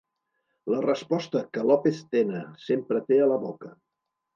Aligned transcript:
La 0.75 0.79
resposta 0.85 1.43
que 1.57 1.67
López 1.73 2.03
Tena 2.17 2.43
sempre 2.67 3.07
té 3.13 3.25
a 3.29 3.33
la 3.35 3.43
boca. 3.49 3.77